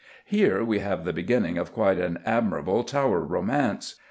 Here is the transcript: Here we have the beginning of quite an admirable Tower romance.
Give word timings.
Here 0.25 0.63
we 0.63 0.79
have 0.79 1.05
the 1.05 1.13
beginning 1.13 1.59
of 1.59 1.73
quite 1.73 1.99
an 1.99 2.23
admirable 2.25 2.83
Tower 2.83 3.19
romance. 3.19 3.97